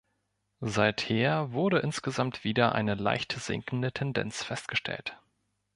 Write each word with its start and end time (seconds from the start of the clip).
Seither 0.65 1.51
wurde 1.51 1.77
insgesamt 1.77 2.43
wieder 2.43 2.73
eine 2.73 2.95
leicht 2.95 3.33
sinkende 3.33 3.91
Tendenz 3.91 4.43
festgestellt. 4.43 5.19